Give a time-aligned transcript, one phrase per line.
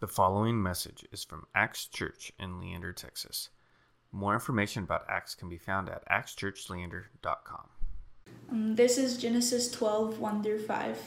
[0.00, 3.48] The following message is from Acts Church in Leander, Texas.
[4.12, 7.68] More information about Acts can be found at actschurchleander.com.
[8.48, 10.98] Um, this is Genesis 12 1 through 5.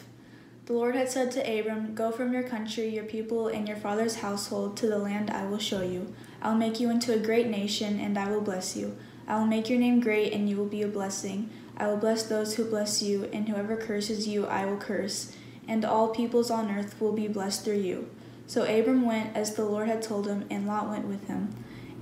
[0.66, 4.18] The Lord had said to Abram, Go from your country, your people, and your father's
[4.18, 6.14] household to the land I will show you.
[6.42, 8.98] I will make you into a great nation, and I will bless you.
[9.26, 11.50] I will make your name great, and you will be a blessing.
[11.78, 15.34] I will bless those who bless you, and whoever curses you, I will curse.
[15.66, 18.10] And all peoples on earth will be blessed through you.
[18.52, 21.56] So Abram went as the Lord had told him, and Lot went with him.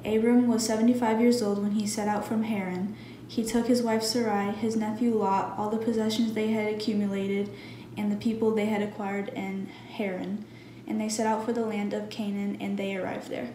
[0.03, 2.95] Abram was seventy five years old when he set out from Haran.
[3.27, 7.52] He took his wife Sarai, his nephew Lot, all the possessions they had accumulated,
[7.98, 10.43] and the people they had acquired in Haran.
[10.88, 13.54] And they set out for the land of Canaan, and they arrived there.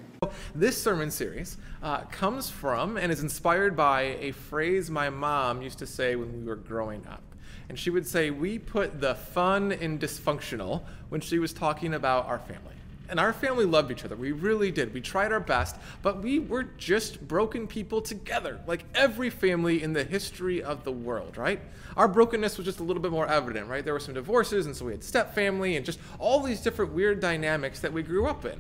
[0.55, 5.81] This sermon series uh, comes from and is inspired by a phrase my mom used
[5.81, 7.25] to say when we were growing up.
[7.69, 12.27] And she would say, We put the fun in dysfunctional when she was talking about
[12.27, 12.74] our family.
[13.09, 14.17] And our family loved each other.
[14.17, 14.95] We really did.
[14.95, 19.93] We tried our best, but we were just broken people together, like every family in
[19.93, 21.61] the history of the world, right?
[21.97, 23.85] Our brokenness was just a little bit more evident, right?
[23.85, 26.93] There were some divorces, and so we had step family and just all these different
[26.93, 28.59] weird dynamics that we grew up in.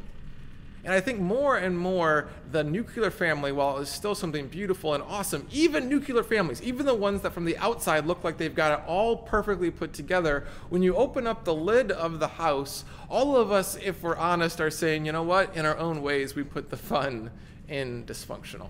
[0.84, 5.02] And I think more and more the nuclear family, while it's still something beautiful and
[5.02, 8.78] awesome, even nuclear families, even the ones that from the outside look like they've got
[8.78, 13.36] it all perfectly put together, when you open up the lid of the house, all
[13.36, 16.42] of us, if we're honest, are saying, you know what, in our own ways, we
[16.42, 17.30] put the fun
[17.66, 18.68] in dysfunctional.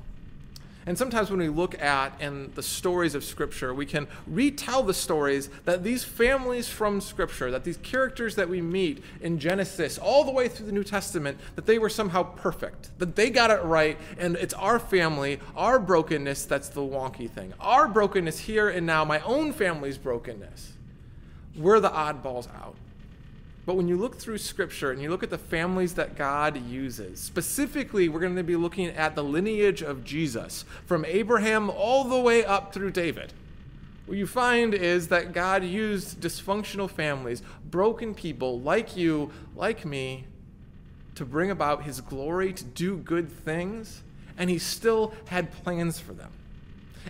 [0.87, 4.93] And sometimes when we look at and the stories of Scripture, we can retell the
[4.93, 10.25] stories that these families from Scripture, that these characters that we meet in Genesis, all
[10.25, 13.63] the way through the New Testament, that they were somehow perfect, that they got it
[13.65, 17.55] right, and it's our family, our brokenness that's the wonky thing.
[17.61, 20.73] Our brokenness here and now, my own family's brokenness.
[21.57, 22.77] We're the oddballs out.
[23.67, 27.19] But when you look through scripture and you look at the families that God uses,
[27.19, 32.21] specifically, we're going to be looking at the lineage of Jesus from Abraham all the
[32.21, 33.33] way up through David.
[34.07, 40.27] What you find is that God used dysfunctional families, broken people like you, like me,
[41.15, 44.03] to bring about his glory, to do good things,
[44.37, 46.31] and he still had plans for them.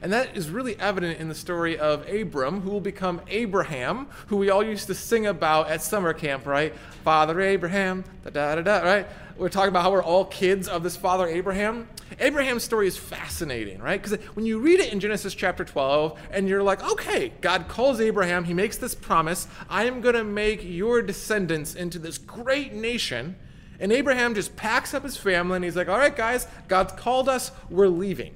[0.02, 4.36] And that is really evident in the story of Abram, who will become Abraham, who
[4.36, 6.74] we all used to sing about at summer camp, right?
[7.04, 9.06] Father Abraham, da da da da, right?
[9.36, 11.88] We're talking about how we're all kids of this father Abraham.
[12.20, 14.00] Abraham's story is fascinating, right?
[14.00, 18.00] Because when you read it in Genesis chapter 12, and you're like, okay, God calls
[18.00, 22.72] Abraham, he makes this promise I am going to make your descendants into this great
[22.72, 23.36] nation.
[23.80, 27.28] And Abraham just packs up his family and he's like, all right, guys, God's called
[27.28, 28.34] us, we're leaving.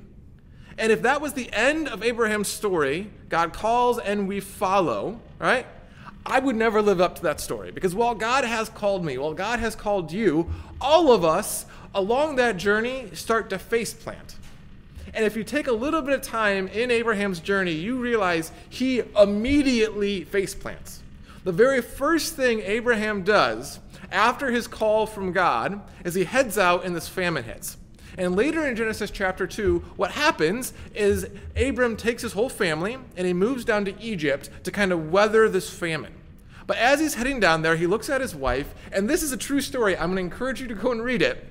[0.78, 5.66] And if that was the end of Abraham's story, God calls and we follow, right?
[6.24, 9.34] I would never live up to that story because while God has called me, while
[9.34, 10.48] God has called you,
[10.80, 14.36] all of us along that journey start to face plant.
[15.14, 19.02] And if you take a little bit of time in Abraham's journey, you realize he
[19.18, 21.02] immediately face plants.
[21.44, 23.80] The very first thing Abraham does
[24.12, 27.78] after his call from God is he heads out and this famine hits.
[28.18, 33.26] And later in Genesis chapter 2, what happens is Abram takes his whole family and
[33.26, 36.12] he moves down to Egypt to kind of weather this famine.
[36.66, 39.36] But as he's heading down there, he looks at his wife, and this is a
[39.36, 39.96] true story.
[39.96, 41.46] I'm going to encourage you to go and read it.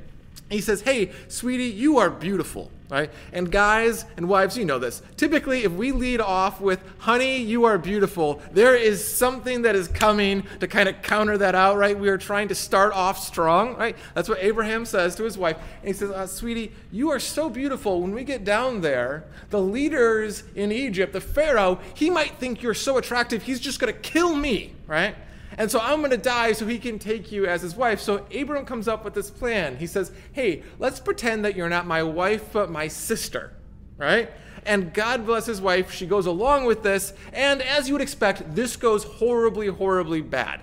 [0.50, 3.12] He says, Hey, sweetie, you are beautiful right?
[3.34, 5.02] And guys and wives, you know this.
[5.18, 9.88] Typically, if we lead off with, honey, you are beautiful, there is something that is
[9.90, 11.98] coming to kind of counter that out, right?
[11.98, 13.96] We are trying to start off strong, right?
[14.14, 15.58] That's what Abraham says to his wife.
[15.82, 18.02] And he says, uh, sweetie, you are so beautiful.
[18.02, 22.74] When we get down there, the leaders in Egypt, the Pharaoh, he might think you're
[22.74, 25.16] so attractive, he's just going to kill me, right?
[25.58, 28.00] And so I'm going to die so he can take you as his wife.
[28.00, 29.78] So Abram comes up with this plan.
[29.78, 33.54] He says, Hey, let's pretend that you're not my wife, but my sister,
[33.98, 34.30] right?
[34.66, 35.92] And God bless his wife.
[35.92, 37.14] She goes along with this.
[37.32, 40.62] And as you would expect, this goes horribly, horribly bad.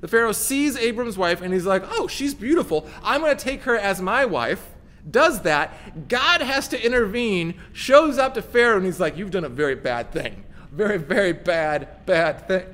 [0.00, 2.88] The Pharaoh sees Abram's wife and he's like, Oh, she's beautiful.
[3.02, 4.70] I'm going to take her as my wife.
[5.08, 6.08] Does that.
[6.08, 9.74] God has to intervene, shows up to Pharaoh, and he's like, You've done a very
[9.74, 10.44] bad thing.
[10.70, 12.64] Very, very bad, bad thing.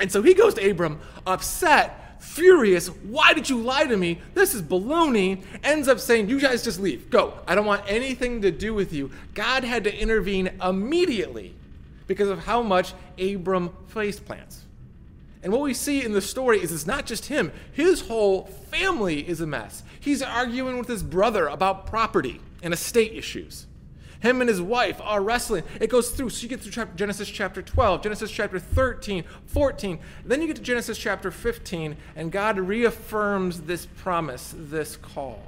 [0.00, 2.88] And so he goes to Abram, upset, furious.
[2.88, 4.20] Why did you lie to me?
[4.34, 5.42] This is baloney.
[5.62, 7.10] Ends up saying, You guys just leave.
[7.10, 7.34] Go.
[7.46, 9.10] I don't want anything to do with you.
[9.34, 11.54] God had to intervene immediately
[12.06, 14.64] because of how much Abram face plants.
[15.42, 19.26] And what we see in the story is it's not just him, his whole family
[19.26, 19.82] is a mess.
[19.98, 23.66] He's arguing with his brother about property and estate issues.
[24.20, 25.64] Him and his wife are wrestling.
[25.80, 26.30] It goes through.
[26.30, 29.98] So you get through Genesis chapter 12, Genesis chapter 13, 14.
[30.24, 35.40] Then you get to Genesis chapter 15, and God reaffirms this promise, this call,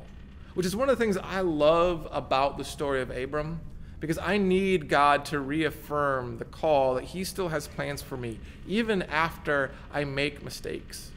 [0.55, 3.61] which is one of the things I love about the story of Abram,
[4.01, 8.41] because I need God to reaffirm the call that He still has plans for me,
[8.67, 11.11] even after I make mistakes.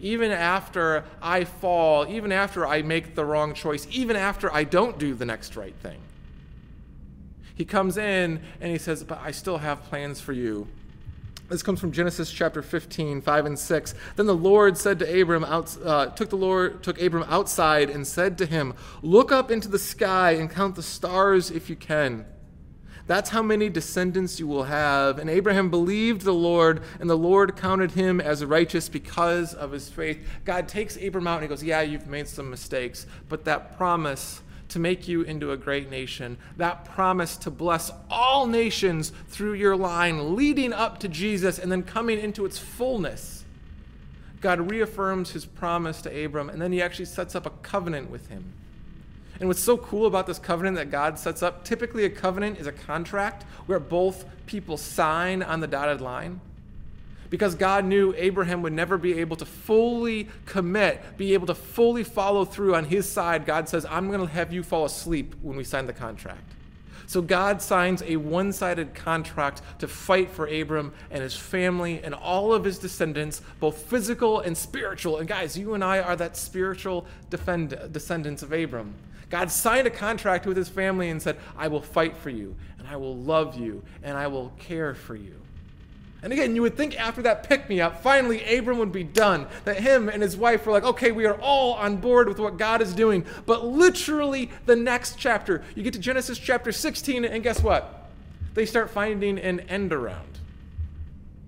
[0.00, 4.98] Even after I fall, even after I make the wrong choice, even after I don't
[4.98, 5.98] do the next right thing.
[7.54, 10.66] He comes in and he says, But I still have plans for you.
[11.48, 13.94] This comes from Genesis chapter 15, 5 and 6.
[14.16, 18.06] Then the Lord said to Abram, out, uh, took the Lord, took Abram outside and
[18.06, 22.24] said to him, Look up into the sky and count the stars if you can.
[23.06, 25.18] That's how many descendants you will have.
[25.18, 29.90] And Abraham believed the Lord, and the Lord counted him as righteous because of his
[29.90, 30.26] faith.
[30.46, 34.40] God takes Abram out and he goes, Yeah, you've made some mistakes, but that promise
[34.68, 39.76] to make you into a great nation, that promise to bless all nations through your
[39.76, 43.44] line, leading up to Jesus and then coming into its fullness.
[44.40, 48.28] God reaffirms his promise to Abram, and then he actually sets up a covenant with
[48.28, 48.52] him.
[49.40, 52.66] And what's so cool about this covenant that God sets up, typically a covenant is
[52.66, 56.40] a contract where both people sign on the dotted line
[57.34, 62.04] because God knew Abraham would never be able to fully commit, be able to fully
[62.04, 63.44] follow through on his side.
[63.44, 66.52] God says, I'm going to have you fall asleep when we sign the contract.
[67.08, 72.14] So God signs a one sided contract to fight for Abram and his family and
[72.14, 75.18] all of his descendants, both physical and spiritual.
[75.18, 78.94] And guys, you and I are that spiritual defend- descendants of Abram.
[79.28, 82.86] God signed a contract with his family and said, I will fight for you, and
[82.86, 85.43] I will love you, and I will care for you.
[86.24, 89.46] And again, you would think after that pick me up, finally Abram would be done.
[89.66, 92.56] That him and his wife were like, okay, we are all on board with what
[92.56, 93.26] God is doing.
[93.44, 98.08] But literally, the next chapter, you get to Genesis chapter 16, and guess what?
[98.54, 100.38] They start finding an end around.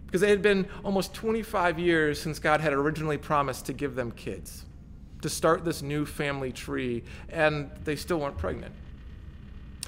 [0.05, 4.13] Because it had been almost 25 years since God had originally promised to give them
[4.13, 4.67] kids,
[5.23, 8.75] to start this new family tree, and they still weren't pregnant.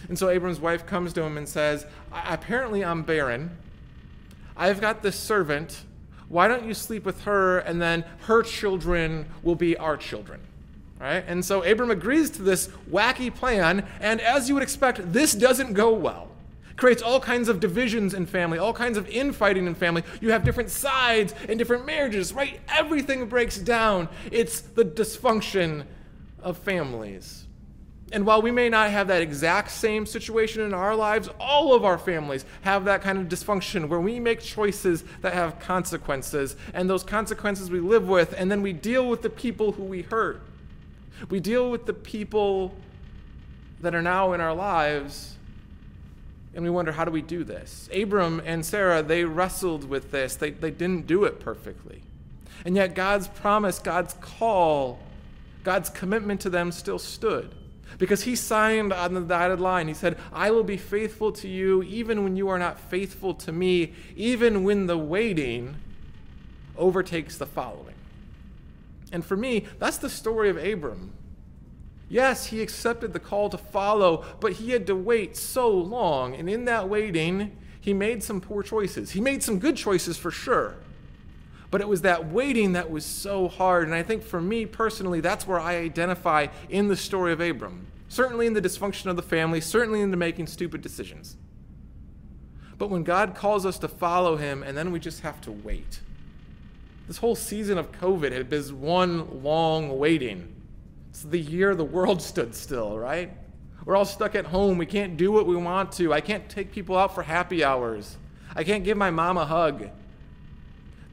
[0.08, 3.50] And so Abram's wife comes to him and says, Apparently, I'm barren
[4.58, 5.84] I've got this servant.
[6.28, 10.40] Why don't you sleep with her, and then her children will be our children?
[11.00, 11.24] Right?
[11.26, 15.72] And so Abram agrees to this wacky plan, and as you would expect, this doesn't
[15.72, 16.28] go well.
[16.76, 20.02] Creates all kinds of divisions in family, all kinds of infighting in family.
[20.20, 22.60] You have different sides in different marriages, right?
[22.68, 24.08] Everything breaks down.
[24.30, 25.84] It's the dysfunction
[26.42, 27.47] of families.
[28.10, 31.84] And while we may not have that exact same situation in our lives, all of
[31.84, 36.88] our families have that kind of dysfunction where we make choices that have consequences, and
[36.88, 40.40] those consequences we live with, and then we deal with the people who we hurt.
[41.28, 42.74] We deal with the people
[43.80, 45.36] that are now in our lives,
[46.54, 47.90] and we wonder, how do we do this?
[47.94, 52.02] Abram and Sarah, they wrestled with this, they, they didn't do it perfectly.
[52.64, 54.98] And yet, God's promise, God's call,
[55.62, 57.54] God's commitment to them still stood
[57.96, 59.88] because he signed on the dotted line.
[59.88, 63.52] He said, I will be faithful to you even when you are not faithful to
[63.52, 65.76] me, even when the waiting
[66.76, 67.94] overtakes the following.
[69.10, 71.12] And for me, that's the story of Abram.
[72.10, 76.34] Yes, he accepted the call to follow, but he had to wait so long.
[76.34, 79.10] And in that waiting, he made some poor choices.
[79.10, 80.76] He made some good choices for sure.
[81.70, 83.84] But it was that waiting that was so hard.
[83.84, 87.86] And I think for me personally, that's where I identify in the story of Abram.
[88.08, 91.36] Certainly in the dysfunction of the family, certainly in the making stupid decisions.
[92.78, 96.00] But when God calls us to follow him, and then we just have to wait.
[97.06, 100.54] This whole season of COVID had been one long waiting.
[101.10, 103.30] It's the year the world stood still, right?
[103.84, 104.78] We're all stuck at home.
[104.78, 106.12] We can't do what we want to.
[106.12, 108.16] I can't take people out for happy hours.
[108.54, 109.90] I can't give my mom a hug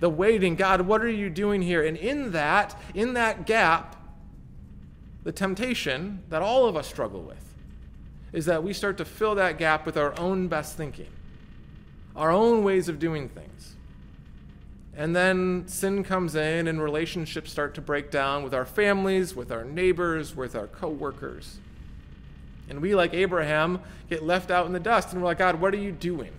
[0.06, 1.84] the waiting, God, what are you doing here?
[1.84, 3.96] And in that, in that gap,
[5.24, 7.56] the temptation that all of us struggle with
[8.32, 11.08] is that we start to fill that gap with our own best thinking,
[12.16, 13.76] our own ways of doing things.
[14.96, 19.52] And then sin comes in and relationships start to break down with our families, with
[19.52, 21.58] our neighbors, with our coworkers.
[22.70, 25.74] And we, like Abraham, get left out in the dust and we're like, God, what
[25.74, 26.32] are you doing?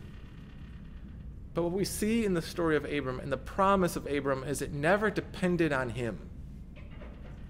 [1.56, 4.60] But what we see in the story of Abram and the promise of Abram is
[4.60, 6.18] it never depended on him.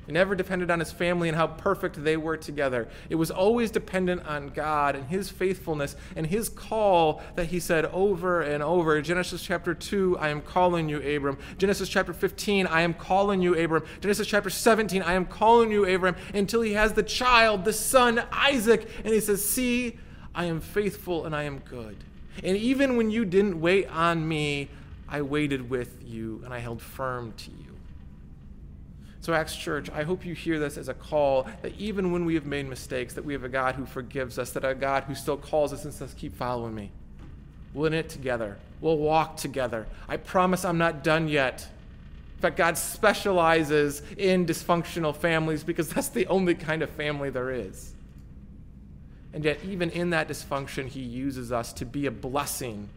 [0.07, 2.87] It never depended on his family and how perfect they were together.
[3.11, 7.87] It was always dependent on God and his faithfulness and his call that he said
[7.87, 9.03] over and over.
[9.03, 11.37] Genesis chapter 2, I am calling you, Abram.
[11.59, 13.83] Genesis chapter 15, I am calling you, Abram.
[13.99, 18.23] Genesis chapter 17, I am calling you, Abram, until he has the child, the son,
[18.31, 18.89] Isaac.
[19.03, 19.99] And he says, See,
[20.33, 22.05] I am faithful and I am good.
[22.45, 24.69] And even when you didn't wait on me,
[25.09, 27.77] I waited with you and I held firm to you.
[29.27, 32.35] So, Acts Church, I hope you hear this as a call that even when we
[32.35, 35.17] have made mistakes, that we have a God who forgives us, that a God who
[35.17, 36.93] still calls us and says, Keep following me.
[37.75, 38.57] We'll in it together.
[38.81, 39.89] We'll walk together.
[40.09, 41.67] I promise I'm not done yet.
[42.37, 47.51] In fact, God specializes in dysfunctional families because that's the only kind of family there
[47.51, 47.95] is.
[49.37, 52.89] And yet, even in that dysfunction, He uses us to be a blessing.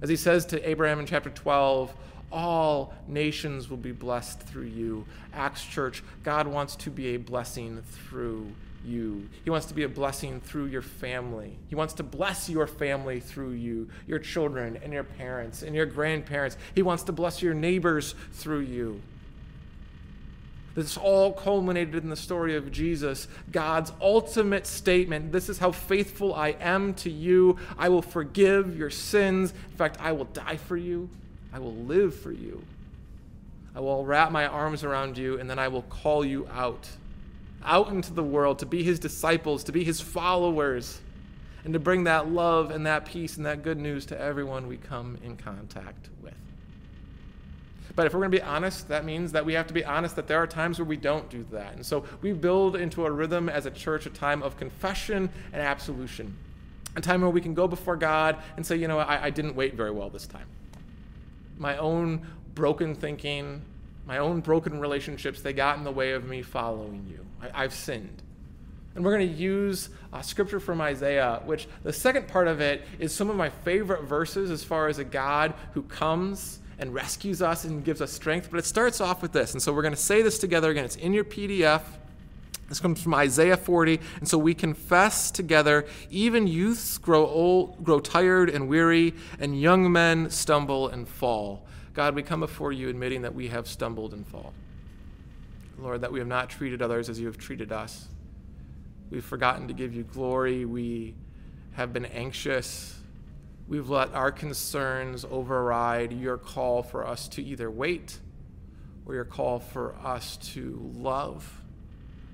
[0.00, 1.92] As He says to Abraham in chapter 12,
[2.32, 5.04] all nations will be blessed through you.
[5.34, 8.50] Acts Church, God wants to be a blessing through
[8.86, 9.28] you.
[9.44, 11.58] He wants to be a blessing through your family.
[11.68, 15.84] He wants to bless your family through you, your children and your parents and your
[15.84, 16.56] grandparents.
[16.74, 19.02] He wants to bless your neighbors through you.
[20.74, 25.32] This all culminated in the story of Jesus, God's ultimate statement.
[25.32, 27.58] This is how faithful I am to you.
[27.76, 29.52] I will forgive your sins.
[29.70, 31.08] In fact, I will die for you.
[31.52, 32.62] I will live for you.
[33.74, 36.88] I will wrap my arms around you, and then I will call you out
[37.64, 41.00] out into the world to be his disciples, to be his followers,
[41.64, 44.76] and to bring that love and that peace and that good news to everyone we
[44.76, 46.19] come in contact with.
[47.96, 50.16] But if we're going to be honest, that means that we have to be honest
[50.16, 51.74] that there are times where we don't do that.
[51.74, 55.62] And so we build into a rhythm as a church a time of confession and
[55.62, 56.36] absolution,
[56.96, 59.56] a time where we can go before God and say, you know, I, I didn't
[59.56, 60.46] wait very well this time.
[61.58, 63.62] My own broken thinking,
[64.06, 67.24] my own broken relationships, they got in the way of me following you.
[67.54, 68.22] I, have sinned.
[68.94, 72.82] And we're going to use uh, scripture from Isaiah, which the second part of it
[72.98, 77.42] is some of my favorite verses as far as a God who comes and rescues
[77.42, 78.48] us and gives us strength.
[78.50, 79.52] But it starts off with this.
[79.52, 80.84] And so we're going to say this together again.
[80.84, 81.82] It's in your PDF.
[82.68, 84.00] This comes from Isaiah 40.
[84.18, 89.92] And so we confess together even youths grow old, grow tired and weary, and young
[89.92, 91.66] men stumble and fall.
[91.92, 94.54] God, we come before you admitting that we have stumbled and fall.
[95.78, 98.08] Lord, that we have not treated others as you have treated us.
[99.10, 100.64] We've forgotten to give you glory.
[100.64, 101.14] We
[101.72, 102.99] have been anxious.
[103.70, 108.18] We've let our concerns override your call for us to either wait
[109.06, 111.48] or your call for us to love,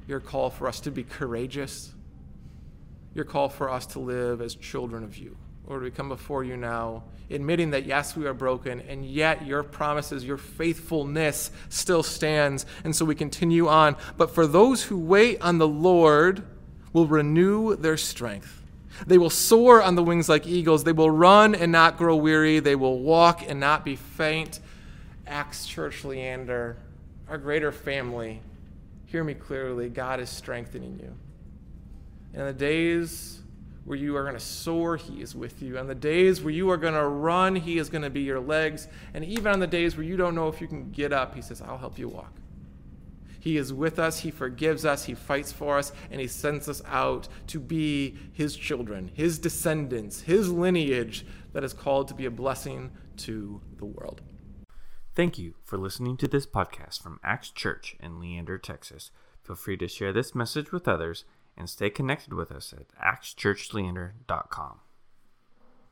[0.08, 1.92] your call for us to be courageous,
[3.14, 5.36] your call for us to live as children of you.
[5.66, 9.62] Lord, we come before you now, admitting that yes, we are broken, and yet your
[9.62, 12.64] promises, your faithfulness still stands.
[12.82, 13.96] And so we continue on.
[14.16, 16.44] But for those who wait on the Lord,
[16.94, 18.62] will renew their strength.
[19.06, 20.84] They will soar on the wings like eagles.
[20.84, 22.60] They will run and not grow weary.
[22.60, 24.60] They will walk and not be faint.
[25.26, 26.76] Acts Church Leander,
[27.28, 28.40] our greater family,
[29.06, 29.88] hear me clearly.
[29.88, 31.12] God is strengthening you.
[32.32, 33.40] And in the days
[33.84, 35.78] where you are going to soar, He is with you.
[35.78, 38.40] On the days where you are going to run, He is going to be your
[38.40, 38.88] legs.
[39.14, 41.42] And even on the days where you don't know if you can get up, He
[41.42, 42.32] says, I'll help you walk.
[43.46, 46.82] He is with us, He forgives us, He fights for us, and He sends us
[46.84, 52.30] out to be His children, His descendants, His lineage that is called to be a
[52.32, 54.20] blessing to the world.
[55.14, 59.12] Thank you for listening to this podcast from Acts Church in Leander, Texas.
[59.44, 61.24] Feel free to share this message with others
[61.56, 64.80] and stay connected with us at actschurchleander.com.